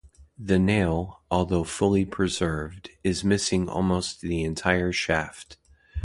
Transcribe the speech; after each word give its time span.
The 0.39 0.57
nail, 0.57 1.21
although 1.29 1.63
fully 1.63 2.05
preserved, 2.05 2.89
is 3.03 3.23
missing 3.23 3.69
almost 3.69 4.21
the 4.21 4.43
entire 4.43 4.91
shaft. 4.91 5.57